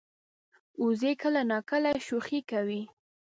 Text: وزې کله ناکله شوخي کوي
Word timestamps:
وزې 0.83 1.11
کله 1.21 1.41
ناکله 1.51 1.91
شوخي 2.05 2.39
کوي 2.51 2.83